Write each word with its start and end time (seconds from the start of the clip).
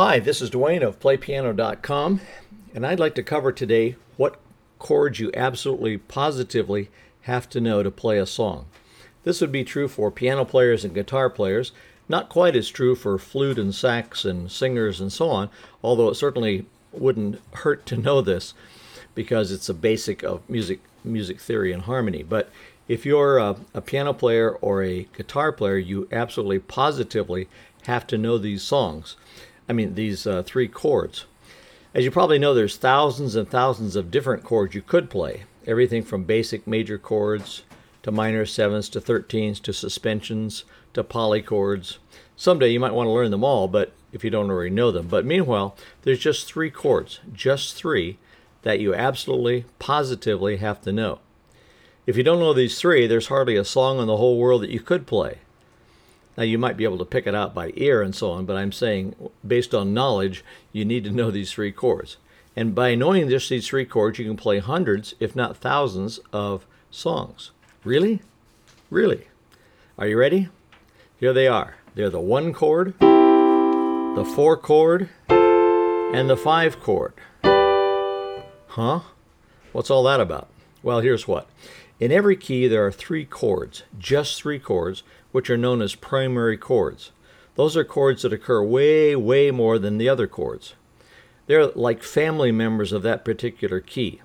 Hi, 0.00 0.20
this 0.20 0.40
is 0.40 0.50
Duane 0.50 0.84
of 0.84 1.00
PlayPiano.com, 1.00 2.20
and 2.72 2.86
I'd 2.86 3.00
like 3.00 3.16
to 3.16 3.22
cover 3.24 3.50
today 3.50 3.96
what 4.16 4.38
chords 4.78 5.18
you 5.18 5.32
absolutely 5.34 5.98
positively 5.98 6.88
have 7.22 7.48
to 7.48 7.60
know 7.60 7.82
to 7.82 7.90
play 7.90 8.18
a 8.18 8.24
song. 8.24 8.66
This 9.24 9.40
would 9.40 9.50
be 9.50 9.64
true 9.64 9.88
for 9.88 10.12
piano 10.12 10.44
players 10.44 10.84
and 10.84 10.94
guitar 10.94 11.28
players, 11.28 11.72
not 12.08 12.28
quite 12.28 12.54
as 12.54 12.68
true 12.68 12.94
for 12.94 13.18
flute 13.18 13.58
and 13.58 13.74
sax 13.74 14.24
and 14.24 14.52
singers 14.52 15.00
and 15.00 15.12
so 15.12 15.30
on, 15.30 15.50
although 15.82 16.10
it 16.10 16.14
certainly 16.14 16.66
wouldn't 16.92 17.40
hurt 17.54 17.84
to 17.86 17.96
know 17.96 18.20
this 18.20 18.54
because 19.16 19.50
it's 19.50 19.68
a 19.68 19.74
basic 19.74 20.22
of 20.22 20.48
music 20.48 20.78
music 21.02 21.40
theory 21.40 21.72
and 21.72 21.82
harmony. 21.82 22.22
But 22.22 22.50
if 22.86 23.04
you're 23.04 23.38
a, 23.38 23.56
a 23.74 23.80
piano 23.80 24.12
player 24.12 24.52
or 24.60 24.84
a 24.84 25.08
guitar 25.16 25.50
player, 25.50 25.76
you 25.76 26.06
absolutely 26.12 26.60
positively 26.60 27.48
have 27.82 28.06
to 28.06 28.16
know 28.16 28.38
these 28.38 28.62
songs. 28.62 29.16
I 29.68 29.72
mean, 29.72 29.94
these 29.94 30.26
uh, 30.26 30.42
three 30.42 30.68
chords. 30.68 31.26
As 31.94 32.04
you 32.04 32.10
probably 32.10 32.38
know, 32.38 32.54
there's 32.54 32.76
thousands 32.76 33.34
and 33.34 33.48
thousands 33.48 33.96
of 33.96 34.10
different 34.10 34.44
chords 34.44 34.74
you 34.74 34.82
could 34.82 35.10
play. 35.10 35.44
Everything 35.66 36.02
from 36.02 36.24
basic 36.24 36.66
major 36.66 36.98
chords 36.98 37.64
to 38.02 38.10
minor 38.10 38.46
sevenths 38.46 38.88
to 38.90 39.00
thirteens 39.00 39.60
to 39.62 39.72
suspensions 39.72 40.64
to 40.94 41.04
polychords. 41.04 41.98
Someday 42.36 42.68
you 42.68 42.80
might 42.80 42.94
want 42.94 43.06
to 43.06 43.12
learn 43.12 43.30
them 43.30 43.44
all, 43.44 43.68
but 43.68 43.92
if 44.12 44.24
you 44.24 44.30
don't 44.30 44.50
already 44.50 44.70
know 44.70 44.90
them. 44.90 45.08
But 45.08 45.26
meanwhile, 45.26 45.76
there's 46.02 46.18
just 46.18 46.46
three 46.46 46.70
chords, 46.70 47.20
just 47.32 47.74
three, 47.74 48.18
that 48.62 48.80
you 48.80 48.94
absolutely, 48.94 49.64
positively 49.78 50.56
have 50.58 50.80
to 50.82 50.92
know. 50.92 51.20
If 52.06 52.16
you 52.16 52.22
don't 52.22 52.38
know 52.38 52.54
these 52.54 52.80
three, 52.80 53.06
there's 53.06 53.26
hardly 53.26 53.56
a 53.56 53.64
song 53.64 53.98
in 53.98 54.06
the 54.06 54.16
whole 54.16 54.38
world 54.38 54.62
that 54.62 54.70
you 54.70 54.80
could 54.80 55.06
play. 55.06 55.38
Now, 56.38 56.44
you 56.44 56.56
might 56.56 56.76
be 56.76 56.84
able 56.84 56.98
to 56.98 57.04
pick 57.04 57.26
it 57.26 57.34
out 57.34 57.52
by 57.52 57.72
ear 57.74 58.00
and 58.00 58.14
so 58.14 58.30
on, 58.30 58.44
but 58.44 58.56
I'm 58.56 58.70
saying, 58.70 59.16
based 59.44 59.74
on 59.74 59.92
knowledge, 59.92 60.44
you 60.70 60.84
need 60.84 61.02
to 61.02 61.10
know 61.10 61.32
these 61.32 61.50
three 61.50 61.72
chords. 61.72 62.16
And 62.54 62.76
by 62.76 62.94
knowing 62.94 63.28
just 63.28 63.48
these 63.48 63.66
three 63.66 63.84
chords, 63.84 64.20
you 64.20 64.24
can 64.24 64.36
play 64.36 64.60
hundreds, 64.60 65.16
if 65.18 65.34
not 65.34 65.56
thousands, 65.56 66.20
of 66.32 66.64
songs. 66.92 67.50
Really? 67.82 68.22
Really? 68.88 69.26
Are 69.98 70.06
you 70.06 70.16
ready? 70.16 70.48
Here 71.18 71.32
they 71.32 71.48
are. 71.48 71.74
They're 71.96 72.08
the 72.08 72.20
one 72.20 72.52
chord, 72.52 72.94
the 73.00 74.32
four 74.36 74.56
chord, 74.56 75.08
and 75.28 76.30
the 76.30 76.36
five 76.36 76.78
chord. 76.78 77.14
Huh? 77.42 79.00
What's 79.72 79.90
all 79.90 80.04
that 80.04 80.20
about? 80.20 80.46
Well, 80.84 81.00
here's 81.00 81.26
what. 81.26 81.48
In 82.00 82.12
every 82.12 82.36
key, 82.36 82.68
there 82.68 82.86
are 82.86 82.92
three 82.92 83.24
chords, 83.24 83.82
just 83.98 84.40
three 84.40 84.60
chords, 84.60 85.02
which 85.32 85.50
are 85.50 85.56
known 85.56 85.82
as 85.82 85.96
primary 85.96 86.56
chords. 86.56 87.10
Those 87.56 87.76
are 87.76 87.84
chords 87.84 88.22
that 88.22 88.32
occur 88.32 88.62
way, 88.62 89.16
way 89.16 89.50
more 89.50 89.80
than 89.80 89.98
the 89.98 90.08
other 90.08 90.28
chords. 90.28 90.74
They're 91.46 91.66
like 91.66 92.04
family 92.04 92.52
members 92.52 92.92
of 92.92 93.02
that 93.02 93.24
particular 93.24 93.80
key. 93.80 94.20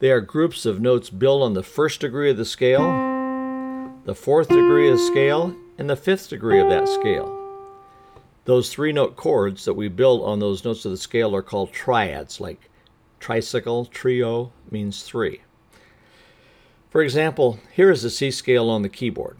They 0.00 0.10
are 0.10 0.20
groups 0.20 0.66
of 0.66 0.80
notes 0.80 1.10
built 1.10 1.42
on 1.42 1.54
the 1.54 1.62
first 1.62 2.00
degree 2.00 2.30
of 2.30 2.36
the 2.36 2.44
scale, 2.44 2.82
the 4.04 4.14
fourth 4.14 4.48
degree 4.48 4.90
of 4.90 4.98
the 4.98 5.04
scale, 5.04 5.54
and 5.78 5.88
the 5.88 5.94
fifth 5.94 6.30
degree 6.30 6.58
of 6.58 6.68
that 6.70 6.88
scale. 6.88 7.36
Those 8.46 8.72
three 8.72 8.90
note 8.90 9.14
chords 9.14 9.64
that 9.64 9.74
we 9.74 9.86
build 9.88 10.22
on 10.22 10.40
those 10.40 10.64
notes 10.64 10.84
of 10.84 10.90
the 10.90 10.96
scale 10.96 11.36
are 11.36 11.42
called 11.42 11.72
triads, 11.72 12.40
like 12.40 12.68
tricycle, 13.20 13.84
trio 13.84 14.50
means 14.70 15.04
three. 15.04 15.42
For 16.90 17.02
example, 17.02 17.60
here 17.72 17.92
is 17.92 18.02
the 18.02 18.10
C 18.10 18.32
scale 18.32 18.68
on 18.68 18.82
the 18.82 18.88
keyboard. 18.88 19.36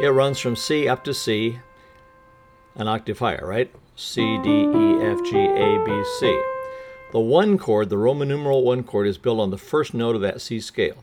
It 0.00 0.08
runs 0.08 0.38
from 0.38 0.56
C 0.56 0.88
up 0.88 1.04
to 1.04 1.12
C, 1.12 1.58
an 2.74 2.88
octave 2.88 3.18
higher, 3.18 3.46
right? 3.46 3.70
C, 3.96 4.38
D, 4.42 4.48
E, 4.48 5.02
F, 5.02 5.22
G, 5.24 5.36
A, 5.36 5.84
B, 5.84 6.04
C. 6.18 6.42
The 7.12 7.20
one 7.20 7.58
chord, 7.58 7.90
the 7.90 7.98
Roman 7.98 8.28
numeral 8.28 8.64
one 8.64 8.82
chord, 8.82 9.06
is 9.06 9.18
built 9.18 9.40
on 9.40 9.50
the 9.50 9.58
first 9.58 9.92
note 9.92 10.16
of 10.16 10.22
that 10.22 10.40
C 10.40 10.58
scale. 10.58 10.96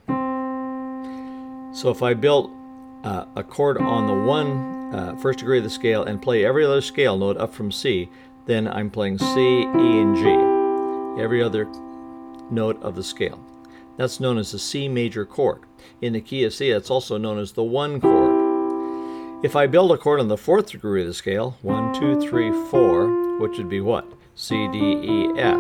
So 1.74 1.92
if 1.92 2.02
I 2.02 2.16
built 2.16 2.50
uh, 3.04 3.26
a 3.36 3.44
chord 3.44 3.78
on 3.78 4.08
the 4.08 4.16
one 4.16 4.94
uh, 4.96 5.16
first 5.18 5.40
degree 5.40 5.60
of 5.60 5.64
the 5.64 5.70
scale 5.70 6.04
and 6.06 6.20
play 6.20 6.44
every 6.44 6.66
other 6.66 6.82
scale 6.82 7.20
note 7.20 7.38
up 7.38 7.54
from 7.54 7.72
C, 7.72 8.10
then 8.48 8.68
I'm 8.68 8.90
playing 8.90 9.20
C, 9.20 9.60
E, 9.60 9.66
and 9.66 10.16
G, 10.16 10.24
every 11.22 11.44
other 11.44 11.66
note 12.50 12.82
of 12.82 12.96
the 12.96 13.04
scale. 13.04 13.40
That's 13.98 14.20
known 14.20 14.38
as 14.38 14.52
the 14.52 14.60
C 14.60 14.88
major 14.88 15.26
chord. 15.26 15.62
In 16.02 16.14
the 16.14 16.22
key 16.22 16.44
of 16.44 16.54
C, 16.54 16.72
that's 16.72 16.90
also 16.90 17.18
known 17.18 17.40
as 17.40 17.52
the 17.52 17.64
one 17.64 18.00
chord. 18.00 19.44
If 19.44 19.56
I 19.56 19.68
build 19.68 19.92
a 19.92 19.98
chord 19.98 20.20
on 20.20 20.28
the 20.28 20.38
fourth 20.38 20.72
degree 20.72 21.02
of 21.02 21.08
the 21.08 21.14
scale, 21.14 21.58
one, 21.62 21.94
two, 21.94 22.22
three, 22.22 22.52
four, 22.70 23.40
which 23.40 23.58
would 23.58 23.70
be 23.70 23.82
what? 23.82 24.06
C, 24.36 24.68
D, 24.68 24.78
E, 24.78 25.32
F. 25.36 25.60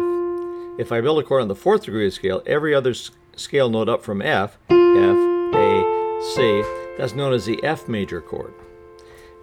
If 0.78 0.92
I 0.92 1.02
build 1.02 1.20
a 1.20 1.24
chord 1.24 1.42
on 1.42 1.48
the 1.48 1.56
fourth 1.56 1.86
degree 1.86 2.06
of 2.06 2.12
the 2.12 2.16
scale, 2.16 2.44
every 2.46 2.74
other 2.76 2.94
scale 3.36 3.70
note 3.70 3.90
up 3.90 4.04
from 4.04 4.22
F, 4.22 4.58
F, 4.70 5.18
A, 5.56 6.20
C, 6.36 6.64
that's 6.98 7.16
known 7.16 7.34
as 7.34 7.46
the 7.46 7.64
F 7.64 7.88
major 7.88 8.22
chord. 8.22 8.54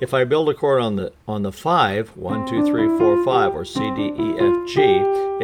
If 0.01 0.15
I 0.15 0.23
build 0.23 0.49
a 0.49 0.55
chord 0.55 0.81
on 0.81 0.95
the 0.95 1.13
on 1.27 1.43
the 1.43 1.51
five, 1.51 2.17
one, 2.17 2.47
two, 2.47 2.65
three, 2.65 2.87
four, 2.99 3.25
five, 3.25 3.53
or 3.53 3.65
C, 3.65 3.81
D, 3.97 4.13
E, 4.17 4.37
F, 4.39 4.69
G, 4.69 4.83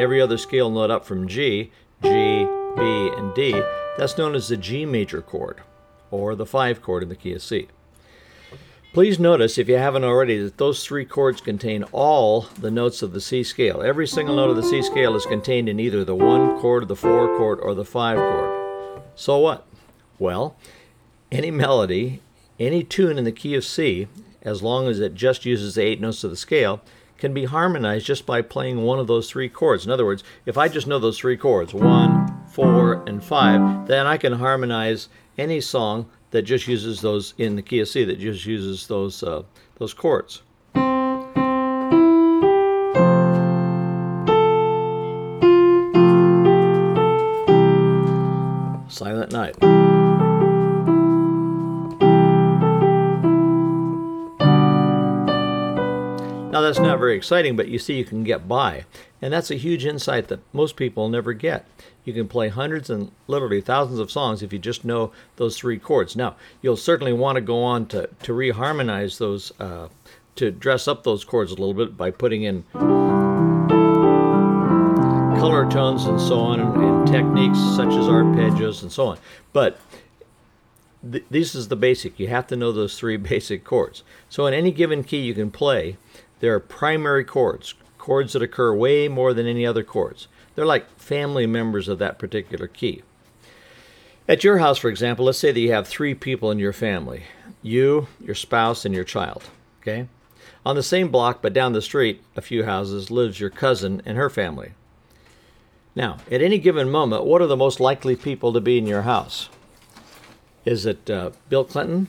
every 0.01 0.21
other 0.21 0.39
scale 0.39 0.71
note 0.71 0.93
up 0.93 1.05
from 1.05 1.27
G, 1.27 1.73
G, 2.03 2.47
B, 2.77 3.11
and 3.17 3.35
D, 3.35 3.63
that's 3.97 4.19
known 4.19 4.35
as 4.35 4.49
the 4.49 4.57
G 4.57 4.85
major 4.85 5.23
chord, 5.23 5.63
or 6.11 6.35
the 6.35 6.47
5 6.47 6.83
chord 6.83 7.03
in 7.03 7.09
the 7.09 7.17
key 7.17 7.33
of 7.33 7.43
C. 7.43 7.69
Please 8.93 9.19
notice, 9.19 9.59
if 9.59 9.69
you 9.69 9.77
haven't 9.77 10.05
already, 10.05 10.39
that 10.39 10.57
those 10.57 10.85
three 10.85 11.05
chords 11.05 11.41
contain 11.41 11.83
all 11.91 12.43
the 12.59 12.71
notes 12.71 13.03
of 13.03 13.13
the 13.13 13.21
C 13.21 13.43
scale. 13.43 13.83
Every 13.83 14.07
single 14.07 14.37
note 14.37 14.51
of 14.51 14.57
the 14.57 14.63
C 14.63 14.83
scale 14.83 15.17
is 15.17 15.27
contained 15.27 15.69
in 15.69 15.81
either 15.81 16.05
the 16.05 16.15
1 16.15 16.61
chord, 16.61 16.87
the 16.87 16.95
4 16.95 17.37
chord, 17.37 17.59
or 17.59 17.75
the 17.75 17.85
5 17.85 18.17
chord. 18.17 19.03
So 19.17 19.39
what? 19.39 19.67
Well, 20.21 20.57
any 21.33 21.51
melody, 21.51 22.21
any 22.61 22.85
tune 22.85 23.19
in 23.19 23.25
the 23.25 23.33
key 23.33 23.57
of 23.57 23.65
C, 23.65 24.07
as 24.43 24.63
long 24.63 24.87
as 24.87 25.01
it 25.01 25.15
just 25.15 25.45
uses 25.45 25.75
the 25.75 25.83
eight 25.83 26.01
notes 26.01 26.23
of 26.23 26.31
the 26.31 26.37
scale, 26.37 26.81
can 27.19 27.35
be 27.35 27.47
harmonized 27.47 28.07
just 28.07 28.27
by 28.27 28.43
playing 28.43 28.83
one 28.83 29.01
of 29.01 29.07
those 29.07 29.29
three 29.29 29.49
chords. 29.49 29.85
In 29.85 29.91
other 29.91 30.05
words, 30.05 30.23
if 30.47 30.57
I 30.57 30.69
just 30.69 30.87
know 30.87 31.01
those 31.01 31.19
three 31.19 31.37
chords, 31.37 31.75
one, 31.75 32.24
four, 32.55 33.03
and 33.09 33.23
five, 33.23 33.89
then 33.89 34.07
I 34.07 34.17
can 34.17 34.33
harmonize 34.33 35.09
any 35.37 35.61
song 35.61 36.09
that 36.31 36.43
just 36.43 36.69
uses 36.69 37.01
those 37.01 37.35
in 37.37 37.57
the 37.57 37.63
key 37.63 37.81
of 37.81 37.89
C 37.89 38.05
that 38.05 38.21
just 38.21 38.47
uses 38.47 38.87
those 38.87 39.23
uh, 39.23 39.43
those 39.79 39.93
chords. 39.93 40.43
Silent 48.89 49.33
Night. 49.33 49.84
Now, 56.55 56.61
that's 56.61 56.79
not 56.79 57.01
very 57.01 57.17
exciting, 57.17 57.57
but 57.57 57.67
you 57.67 57.81
see, 57.81 57.95
you 57.95 58.05
can 58.05 58.23
get 58.23 58.47
by. 58.47 58.85
And 59.21 59.33
that's 59.33 59.51
a 59.51 59.57
huge 59.57 59.85
insight 59.85 60.29
that 60.29 60.39
most 60.53 60.77
people 60.77 61.09
never 61.09 61.33
get. 61.33 61.67
You 62.05 62.13
can 62.13 62.29
play 62.29 62.49
hundreds 62.49 62.89
and 62.89 63.11
literally 63.27 63.61
thousands 63.61 63.99
of 63.99 64.09
songs 64.09 64.41
if 64.41 64.53
you 64.53 64.61
just 64.61 64.85
know 64.85 65.11
those 65.35 65.59
three 65.59 65.81
chords. 65.81 66.15
Now, 66.15 66.37
you'll 66.63 66.77
certainly 66.77 67.13
want 67.13 67.35
to 67.35 67.41
go 67.41 67.61
on 67.65 67.87
to, 67.87 68.09
to 68.23 68.33
reharmonize 68.33 69.19
those, 69.19 69.51
uh, 69.59 69.89
to 70.37 70.53
dress 70.53 70.87
up 70.87 71.03
those 71.03 71.25
chords 71.25 71.51
a 71.51 71.57
little 71.57 71.75
bit 71.75 71.97
by 71.97 72.13
putting 72.13 72.45
in 72.45 72.63
color 75.41 75.69
tones 75.69 76.05
and 76.05 76.21
so 76.21 76.39
on, 76.39 76.61
and, 76.61 76.85
and 76.85 77.07
techniques 77.09 77.59
such 77.75 77.89
as 77.89 78.07
arpeggios 78.07 78.81
and 78.83 78.93
so 78.93 79.09
on. 79.09 79.19
But 79.53 79.81
th- 81.11 81.25
this 81.31 81.57
is 81.57 81.67
the 81.67 81.75
basic. 81.75 82.21
You 82.21 82.29
have 82.29 82.47
to 82.47 82.55
know 82.55 82.71
those 82.71 82.97
three 82.97 83.17
basic 83.33 83.65
chords. 83.65 84.05
So, 84.29 84.47
in 84.47 84.55
any 84.55 84.71
given 84.71 85.03
key 85.03 85.23
you 85.23 85.35
can 85.35 85.51
play, 85.51 85.97
there 86.45 86.55
are 86.55 86.61
primary 86.61 87.25
chords, 87.25 87.73
chords 87.97 88.35
that 88.35 88.43
occur 88.43 88.75
way 88.75 89.09
more 89.09 89.33
than 89.33 89.47
any 89.47 89.65
other 89.65 89.83
chords. 89.83 90.29
They're 90.55 90.67
like 90.67 90.91
family 90.99 91.47
members 91.47 91.89
of 91.89 91.99
that 92.01 92.19
particular 92.19 92.67
key. 92.67 93.01
At 94.29 94.45
your 94.45 94.59
house, 94.59 94.77
for 94.77 94.91
example, 94.91 95.25
let's 95.25 95.39
say 95.39 95.53
that 95.53 95.61
you 95.61 95.73
have 95.73 95.89
three 95.89 96.15
people 96.15 96.51
in 96.51 96.59
your 96.59 96.75
family 96.75 97.23
you, 97.63 98.09
your 98.21 98.35
spouse, 98.35 98.85
and 98.85 98.95
your 98.95 99.05
child. 99.05 99.45
Okay? 99.81 100.07
On 100.67 100.77
the 100.77 100.83
same 100.83 101.09
block, 101.09 101.41
but 101.41 101.55
down 101.55 101.73
the 101.73 101.81
street, 101.81 102.23
a 102.37 102.43
few 102.43 102.65
houses, 102.65 103.11
lives 103.11 103.41
your 103.41 103.49
cousin 103.49 104.03
and 104.05 104.19
her 104.19 104.29
family. 104.29 104.73
Now, 105.95 106.19
at 106.31 106.43
any 106.43 106.59
given 106.59 106.91
moment, 106.91 107.25
what 107.25 107.41
are 107.41 107.47
the 107.47 107.57
most 107.57 107.81
likely 107.81 108.17
people 108.17 108.53
to 108.53 108.61
be 108.61 108.77
in 108.77 108.87
your 108.87 109.03
house? 109.03 109.49
Is 110.67 110.85
it 110.85 111.09
uh, 111.09 111.31
Bill 111.49 111.65
Clinton, 111.65 112.09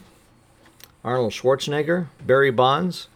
Arnold 1.05 1.31
Schwarzenegger, 1.31 2.07
Barry 2.21 2.51
Bonds, 2.51 3.07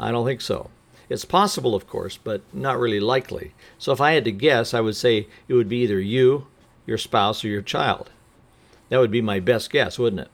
I 0.00 0.10
don't 0.10 0.26
think 0.26 0.40
so. 0.40 0.70
It's 1.10 1.24
possible, 1.24 1.74
of 1.74 1.86
course, 1.86 2.16
but 2.16 2.42
not 2.54 2.78
really 2.78 3.00
likely. 3.00 3.52
So 3.78 3.92
if 3.92 4.00
I 4.00 4.12
had 4.12 4.24
to 4.24 4.32
guess, 4.32 4.72
I 4.72 4.80
would 4.80 4.96
say 4.96 5.28
it 5.46 5.54
would 5.54 5.68
be 5.68 5.82
either 5.82 6.00
you, 6.00 6.46
your 6.86 6.98
spouse, 6.98 7.44
or 7.44 7.48
your 7.48 7.62
child. 7.62 8.10
That 8.88 8.98
would 8.98 9.10
be 9.10 9.20
my 9.20 9.40
best 9.40 9.70
guess, 9.70 9.98
wouldn't 9.98 10.22
it? 10.22 10.30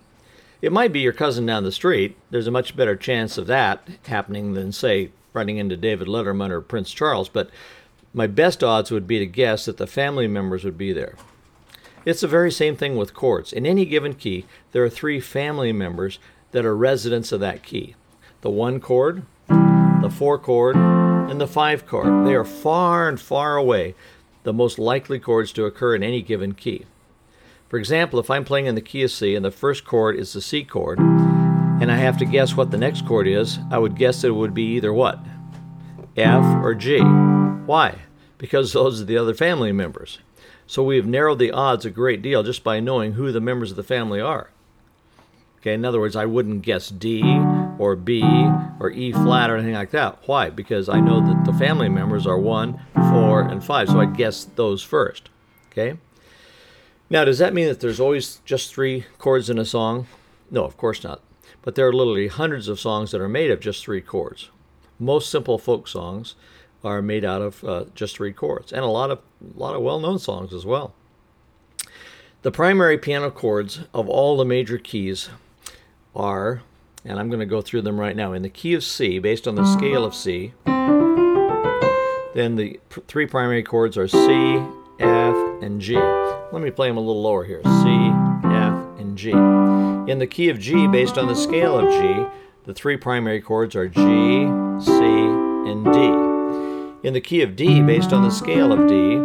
It 0.63 0.73
might 0.73 0.93
be 0.93 1.01
your 1.01 1.13
cousin 1.13 1.45
down 1.45 1.65
the 1.65 1.73
street. 1.73 2.17
There's 2.31 2.47
a 2.47 2.53
much 2.53 2.77
better 2.77 2.97
chance 2.97 3.37
of 3.37 3.47
that 3.49 3.87
happening 4.07 4.55
than, 4.55 4.73
say, 4.73 5.11
running 5.33 5.59
into 5.59 5.77
David 5.77 6.09
Letterman 6.09 6.51
or 6.51 6.61
Prince 6.61 6.93
Charles, 6.93 7.29
but 7.29 7.51
my 8.15 8.27
best 8.27 8.63
odds 8.63 8.91
would 8.91 9.07
be 9.07 9.19
to 9.19 9.27
guess 9.27 9.65
that 9.67 9.77
the 9.77 9.87
family 9.87 10.29
members 10.29 10.65
would 10.65 10.79
be 10.79 10.93
there. 10.93 11.17
It's 12.05 12.21
the 12.21 12.29
very 12.29 12.53
same 12.53 12.77
thing 12.77 12.97
with 12.97 13.15
chords. 13.15 13.53
In 13.53 13.67
any 13.67 13.85
given 13.85 14.15
key, 14.15 14.47
there 14.73 14.85
are 14.85 14.89
three 14.89 15.21
family 15.21 15.73
members 15.73 16.19
that 16.53 16.65
are 16.65 16.77
residents 16.77 17.33
of 17.33 17.41
that 17.41 17.63
key 17.63 17.97
the 18.43 18.51
one 18.51 18.79
chord, 18.79 19.25
the 20.07 20.15
four 20.15 20.39
chord, 20.39 20.77
and 20.77 21.41
the 21.41 21.49
five 21.49 21.85
chord. 21.85 22.25
They 22.25 22.37
are 22.37 22.45
far 22.45 23.09
and 23.09 23.21
far 23.21 23.57
away 23.57 23.97
the 24.45 24.53
most 24.53 24.79
likely 24.79 25.19
chords 25.19 25.53
to 25.55 25.65
occur 25.65 25.97
in 25.97 26.05
any 26.05 26.23
given 26.23 26.55
key. 26.55 26.87
For 27.69 27.77
example, 27.77 28.21
if 28.21 28.31
I'm 28.31 28.45
playing 28.45 28.67
in 28.67 28.77
the 28.77 28.81
key 28.81 29.03
of 29.03 29.11
C 29.11 29.35
and 29.35 29.45
the 29.45 29.51
first 29.51 29.85
chord 29.85 30.15
is 30.15 30.33
the 30.33 30.41
C 30.41 30.63
chord, 30.63 31.01
and 31.01 31.91
I 31.91 31.97
have 31.97 32.17
to 32.19 32.25
guess 32.25 32.57
what 32.57 32.71
the 32.71 32.79
next 32.79 33.05
chord 33.05 33.27
is, 33.27 33.59
I 33.69 33.79
would 33.79 33.97
guess 33.97 34.23
that 34.23 34.29
it 34.29 34.33
would 34.33 34.55
be 34.55 34.77
either 34.77 34.93
what? 34.93 35.19
F 36.17 36.45
or 36.63 36.73
G. 36.77 37.01
Why? 37.01 37.99
Because 38.39 38.73
those 38.73 39.03
are 39.03 39.07
the 39.07 39.19
other 39.19 39.35
family 39.35 39.73
members. 39.73 40.21
So 40.69 40.85
we 40.85 40.99
have 40.99 41.07
narrowed 41.07 41.41
the 41.41 41.51
odds 41.51 41.85
a 41.85 41.91
great 41.91 42.23
deal 42.23 42.45
just 42.45 42.63
by 42.63 42.79
knowing 42.79 43.15
who 43.15 43.33
the 43.33 43.41
members 43.41 43.73
of 43.73 43.77
the 43.77 43.83
family 43.83 44.21
are. 44.21 44.51
Okay, 45.59 45.75
in 45.75 45.85
other 45.85 45.99
words, 45.99 46.15
I 46.15 46.27
wouldn't 46.27 46.63
guess 46.63 46.91
D 46.91 47.23
or 47.79 47.97
B 47.97 48.23
or 48.81 48.91
E 48.91 49.13
flat 49.13 49.51
or 49.51 49.57
anything 49.57 49.75
like 49.75 49.91
that. 49.91 50.19
Why? 50.27 50.51
Because 50.51 50.89
I 50.89 51.01
know 51.01 51.21
that 51.21 51.45
the 51.45 51.59
family 51.59 51.89
members 51.89 52.27
are 52.27 52.39
1, 52.39 52.81
4, 52.95 53.41
and 53.43 53.65
5, 53.65 53.89
so 53.89 54.01
I'd 54.01 54.17
guess 54.17 54.45
those 54.45 54.83
first. 54.83 55.29
Okay? 55.71 55.99
Now, 57.09 57.25
does 57.25 57.39
that 57.39 57.55
mean 57.55 57.69
that 57.69 57.81
there's 57.81 58.01
always 58.01 58.41
just 58.45 58.75
three 58.75 59.07
chords 59.19 59.49
in 59.49 59.59
a 59.59 59.65
song? 59.65 60.07
No, 60.51 60.65
of 60.65 60.77
course 60.77 61.05
not. 61.05 61.21
But 61.63 61.75
there 61.75 61.87
are 61.87 61.93
literally 61.93 62.29
hundreds 62.29 62.69
of 62.69 62.81
songs 62.81 63.11
that 63.11 63.21
are 63.21 63.29
made 63.29 63.51
of 63.51 63.61
just 63.61 63.85
three 63.85 64.01
chords. 64.01 64.51
Most 64.99 65.31
simple 65.31 65.59
folk 65.59 65.87
songs 65.89 66.35
are 66.85 67.03
made 67.03 67.25
out 67.25 67.43
of 67.43 67.65
uh, 67.65 67.85
just 67.95 68.17
three 68.17 68.33
chords, 68.33 68.73
and 68.73 68.83
a 68.83 68.89
lot 68.89 69.11
of 69.11 69.19
a 69.57 69.59
lot 69.59 69.75
of 69.75 69.83
well-known 69.83 70.19
songs 70.19 70.53
as 70.53 70.65
well. 70.65 70.95
The 72.43 72.53
primary 72.53 72.97
piano 72.97 73.31
chords 73.31 73.81
of 73.93 74.09
all 74.09 74.37
the 74.37 74.45
major 74.45 74.79
keys 74.79 75.29
are, 76.15 76.63
and 77.07 77.21
I'm 77.21 77.29
going 77.29 77.41
to 77.41 77.47
go 77.47 77.63
through 77.63 77.83
them 77.83 77.99
right 77.99 78.17
now. 78.17 78.33
In 78.33 78.43
the 78.43 78.49
key 78.49 78.75
of 78.75 78.83
C, 78.83 79.19
based 79.19 79.47
on 79.47 79.55
the 79.55 79.65
scale 79.65 80.05
of 80.05 80.15
C, 80.15 80.53
then 82.35 82.57
the 82.57 82.81
three 83.07 83.27
primary 83.27 83.63
chords 83.63 83.97
are 83.97 84.09
C, 84.09 84.19
F, 84.99 85.35
and 85.63 85.81
G. 85.81 85.97
Let 85.97 86.63
me 86.63 86.71
play 86.71 86.89
them 86.89 86.97
a 86.97 87.01
little 87.01 87.23
lower 87.23 87.45
here. 87.45 87.63
C, 87.63 88.11
F, 88.45 89.01
and 89.01 89.17
G. 89.17 89.31
In 89.31 90.19
the 90.19 90.27
key 90.27 90.49
of 90.49 90.59
G, 90.59 90.87
based 90.89 91.17
on 91.17 91.29
the 91.29 91.37
scale 91.37 91.79
of 91.79 91.89
G, 91.91 92.27
the 92.65 92.75
three 92.75 92.97
primary 92.97 93.41
chords 93.41 93.77
are 93.77 93.89
G, 93.89 94.01
C, 94.01 94.93
and 94.93 95.85
D. 95.85 97.07
In 97.07 97.15
the 97.15 97.21
key 97.21 97.43
of 97.43 97.55
D, 97.55 97.83
based 97.83 98.13
on 98.13 98.23
the 98.23 98.31
scale 98.31 98.73
of 98.73 98.89
D, 98.89 99.17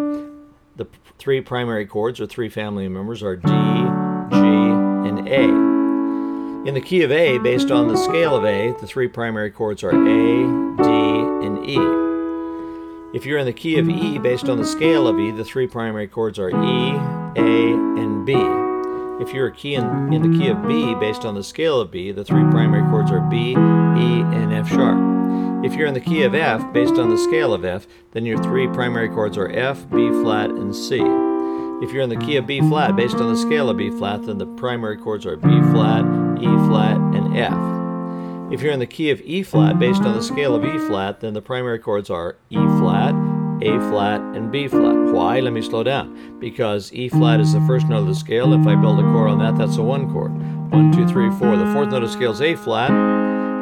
the 0.75 0.85
p- 0.85 0.99
three 1.17 1.41
primary 1.41 1.85
chords 1.87 2.21
or 2.21 2.27
three 2.27 2.49
family 2.49 2.87
members 2.87 3.23
are 3.23 3.35
D, 3.35 3.47
G, 3.49 4.37
and 4.37 5.27
A. 5.27 5.70
In 6.63 6.75
the 6.75 6.81
key 6.81 7.01
of 7.01 7.11
A, 7.11 7.39
based 7.39 7.71
on 7.71 7.87
the 7.87 7.97
scale 7.97 8.35
of 8.35 8.45
A, 8.45 8.73
the 8.79 8.85
three 8.85 9.07
primary 9.07 9.49
chords 9.49 9.83
are 9.83 9.89
A, 9.89 9.93
D, 9.95 10.83
and 11.43 11.67
E. 11.67 13.17
If 13.17 13.25
you're 13.25 13.39
in 13.39 13.47
the 13.47 13.53
key 13.53 13.79
of 13.79 13.89
E, 13.89 14.19
based 14.19 14.47
on 14.47 14.59
the 14.59 14.65
scale 14.65 15.07
of 15.07 15.19
E, 15.19 15.31
the 15.31 15.43
three 15.43 15.65
primary 15.65 16.07
chords 16.07 16.37
are 16.37 16.51
E, 16.51 16.53
A, 16.53 17.73
and 17.73 18.27
B. 18.27 18.33
If 19.23 19.33
you're 19.33 19.47
a 19.47 19.51
key 19.51 19.73
in, 19.73 20.13
in 20.13 20.21
the 20.21 20.37
key 20.37 20.49
of 20.49 20.67
B, 20.67 20.93
based 20.93 21.25
on 21.25 21.33
the 21.33 21.43
scale 21.43 21.81
of 21.81 21.89
B, 21.89 22.11
the 22.11 22.23
three 22.23 22.43
primary 22.51 22.87
chords 22.91 23.09
are 23.09 23.21
B, 23.21 23.53
E, 23.53 23.55
and 23.55 24.53
F 24.53 24.69
sharp. 24.69 25.65
If 25.65 25.73
you're 25.73 25.87
in 25.87 25.95
the 25.95 25.99
key 25.99 26.21
of 26.21 26.35
F, 26.35 26.71
based 26.73 26.99
on 26.99 27.09
the 27.09 27.17
scale 27.17 27.55
of 27.55 27.65
F, 27.65 27.87
then 28.11 28.23
your 28.23 28.37
three 28.43 28.67
primary 28.67 29.09
chords 29.09 29.35
are 29.35 29.49
F, 29.49 29.89
B 29.89 30.09
flat, 30.09 30.51
and 30.51 30.75
C. 30.75 31.30
If 31.81 31.91
you're 31.91 32.03
in 32.03 32.09
the 32.09 32.15
key 32.15 32.35
of 32.35 32.45
B 32.45 32.59
flat, 32.61 32.95
based 32.95 33.15
on 33.15 33.33
the 33.33 33.35
scale 33.35 33.67
of 33.67 33.77
B 33.77 33.89
flat, 33.89 34.27
then 34.27 34.37
the 34.37 34.45
primary 34.45 34.97
chords 34.97 35.25
are 35.25 35.35
B 35.35 35.47
flat, 35.47 36.05
E 36.39 36.45
flat, 36.67 36.95
and 36.95 37.35
F. 37.35 38.53
If 38.53 38.61
you're 38.61 38.71
in 38.71 38.79
the 38.79 38.85
key 38.85 39.09
of 39.09 39.19
E 39.21 39.41
flat, 39.41 39.79
based 39.79 40.03
on 40.03 40.15
the 40.15 40.21
scale 40.21 40.53
of 40.53 40.63
E 40.63 40.77
flat, 40.77 41.21
then 41.21 41.33
the 41.33 41.41
primary 41.41 41.79
chords 41.79 42.11
are 42.11 42.35
E 42.51 42.55
flat, 42.55 43.15
A 43.63 43.79
flat, 43.89 44.21
and 44.35 44.51
B 44.51 44.67
flat. 44.67 44.95
Why? 45.11 45.39
Let 45.39 45.53
me 45.53 45.61
slow 45.63 45.81
down. 45.81 46.37
Because 46.39 46.93
E 46.93 47.09
flat 47.09 47.39
is 47.39 47.53
the 47.53 47.61
first 47.61 47.87
note 47.87 48.01
of 48.01 48.07
the 48.07 48.15
scale. 48.15 48.53
If 48.53 48.67
I 48.67 48.75
build 48.75 48.99
a 48.99 49.03
chord 49.03 49.31
on 49.31 49.39
that, 49.39 49.57
that's 49.57 49.77
a 49.77 49.81
one 49.81 50.11
chord. 50.11 50.33
One, 50.71 50.91
two, 50.91 51.07
three, 51.07 51.31
four. 51.31 51.57
The 51.57 51.73
fourth 51.73 51.89
note 51.89 52.03
of 52.03 52.09
the 52.09 52.15
scale 52.15 52.31
is 52.31 52.41
A 52.41 52.55
flat, 52.55 52.89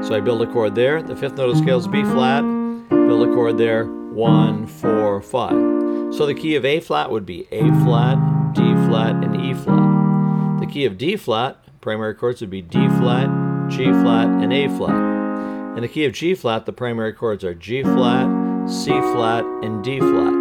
so 0.06 0.14
I 0.14 0.20
build 0.20 0.42
a 0.42 0.48
chord 0.48 0.76
there. 0.76 1.02
The 1.02 1.16
fifth 1.16 1.38
note 1.38 1.52
of 1.52 1.56
the 1.56 1.62
scale 1.62 1.78
is 1.78 1.88
B 1.88 2.04
flat, 2.04 2.42
build 2.90 3.30
a 3.30 3.32
chord 3.34 3.58
there. 3.58 3.86
One, 3.86 4.68
four, 4.68 5.22
five. 5.22 5.79
So 6.12 6.26
the 6.26 6.34
key 6.34 6.56
of 6.56 6.66
A 6.66 6.80
flat 6.80 7.12
would 7.12 7.26
be 7.26 7.48
A 7.52 7.62
flat, 7.84 8.18
D 8.54 8.62
flat, 8.88 9.24
and 9.24 9.40
E 9.40 9.54
flat. 9.54 10.60
The 10.60 10.66
key 10.66 10.86
of 10.86 10.98
D 10.98 11.16
flat, 11.16 11.64
primary 11.82 12.16
chords 12.16 12.42
would 12.42 12.50
be 12.50 12.62
D 12.62 12.88
flat, 12.90 13.30
G 13.70 13.86
flat, 13.86 14.28
and 14.28 14.52
A 14.52 14.68
flat. 14.70 15.78
In 15.78 15.82
the 15.82 15.88
key 15.88 16.06
of 16.06 16.14
G 16.14 16.36
flat, 16.36 16.66
the 16.66 16.74
primary 16.74 17.14
chords 17.14 17.44
are 17.44 17.54
G 17.54 17.84
flat, 17.84 18.28
C 18.70 18.90
flat, 18.90 19.46
and 19.64 19.84
D 19.84 20.00
flat. 20.00 20.34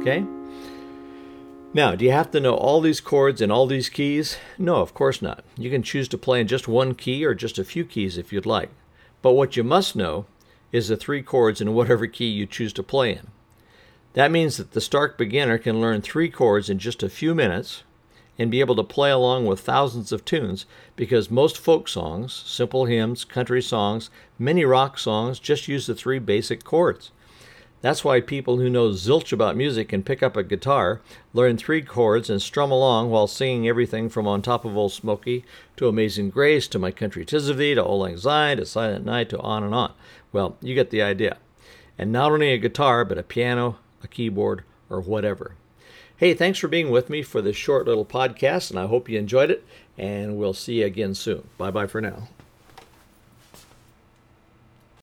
Okay? 0.00 0.26
Now, 1.72 1.94
do 1.94 2.04
you 2.04 2.10
have 2.12 2.30
to 2.32 2.40
know 2.40 2.54
all 2.54 2.80
these 2.80 3.00
chords 3.00 3.40
and 3.40 3.50
all 3.50 3.66
these 3.66 3.88
keys? 3.88 4.36
No, 4.58 4.76
of 4.76 4.94
course 4.94 5.22
not. 5.22 5.44
You 5.56 5.70
can 5.70 5.82
choose 5.82 6.08
to 6.08 6.18
play 6.18 6.40
in 6.40 6.46
just 6.46 6.68
one 6.68 6.94
key 6.94 7.24
or 7.24 7.34
just 7.34 7.58
a 7.58 7.64
few 7.64 7.84
keys 7.84 8.18
if 8.18 8.32
you'd 8.32 8.46
like. 8.46 8.70
But 9.22 9.32
what 9.32 9.56
you 9.56 9.64
must 9.64 9.96
know 9.96 10.26
is 10.70 10.88
the 10.88 10.96
three 10.96 11.22
chords 11.22 11.60
in 11.60 11.72
whatever 11.74 12.06
key 12.06 12.28
you 12.28 12.46
choose 12.46 12.72
to 12.74 12.82
play 12.82 13.12
in. 13.12 13.28
That 14.14 14.30
means 14.30 14.56
that 14.56 14.72
the 14.72 14.80
Stark 14.80 15.18
beginner 15.18 15.58
can 15.58 15.80
learn 15.80 16.00
three 16.00 16.30
chords 16.30 16.70
in 16.70 16.78
just 16.78 17.02
a 17.02 17.08
few 17.08 17.34
minutes 17.34 17.82
and 18.38 18.50
be 18.50 18.60
able 18.60 18.76
to 18.76 18.84
play 18.84 19.10
along 19.10 19.46
with 19.46 19.60
thousands 19.60 20.12
of 20.12 20.24
tunes 20.24 20.66
because 20.96 21.30
most 21.30 21.58
folk 21.58 21.88
songs, 21.88 22.32
simple 22.32 22.86
hymns, 22.86 23.24
country 23.24 23.60
songs, 23.60 24.10
many 24.38 24.64
rock 24.64 24.98
songs 24.98 25.38
just 25.40 25.68
use 25.68 25.86
the 25.86 25.94
three 25.96 26.20
basic 26.20 26.62
chords. 26.62 27.10
That's 27.80 28.04
why 28.04 28.20
people 28.20 28.58
who 28.58 28.70
know 28.70 28.90
zilch 28.90 29.32
about 29.32 29.56
music 29.56 29.88
can 29.88 30.02
pick 30.02 30.22
up 30.22 30.36
a 30.36 30.42
guitar, 30.42 31.02
learn 31.32 31.56
three 31.56 31.82
chords, 31.82 32.30
and 32.30 32.40
strum 32.40 32.70
along 32.70 33.10
while 33.10 33.26
singing 33.26 33.68
everything 33.68 34.08
from 34.08 34.26
On 34.26 34.40
Top 34.40 34.64
of 34.64 34.76
Old 34.76 34.92
Smoky 34.92 35.44
to 35.76 35.88
Amazing 35.88 36.30
Grace 36.30 36.66
to 36.68 36.78
My 36.78 36.92
Country 36.92 37.24
Tis 37.24 37.48
of 37.48 37.58
Thee 37.58 37.74
to 37.74 37.84
Auld 37.84 38.00
Lang 38.00 38.16
Syne 38.16 38.56
to 38.56 38.64
Silent 38.64 39.04
Night 39.04 39.28
to 39.30 39.40
on 39.40 39.64
and 39.64 39.74
on. 39.74 39.92
Well, 40.32 40.56
you 40.62 40.74
get 40.74 40.90
the 40.90 41.02
idea. 41.02 41.36
And 41.98 42.10
not 42.10 42.32
only 42.32 42.52
a 42.52 42.58
guitar, 42.58 43.04
but 43.04 43.18
a 43.18 43.22
piano, 43.22 43.76
a 44.04 44.08
keyboard, 44.08 44.64
or 44.88 45.00
whatever. 45.00 45.54
Hey, 46.16 46.34
thanks 46.34 46.58
for 46.58 46.68
being 46.68 46.90
with 46.90 47.10
me 47.10 47.22
for 47.22 47.42
this 47.42 47.56
short 47.56 47.86
little 47.86 48.04
podcast, 48.04 48.70
and 48.70 48.78
I 48.78 48.86
hope 48.86 49.08
you 49.08 49.18
enjoyed 49.18 49.50
it. 49.50 49.64
And 49.98 50.36
we'll 50.36 50.54
see 50.54 50.80
you 50.80 50.86
again 50.86 51.14
soon. 51.14 51.48
Bye 51.58 51.70
bye 51.70 51.86
for 51.86 52.00
now. 52.00 52.28